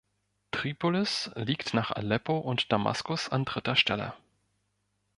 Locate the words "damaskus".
2.71-3.29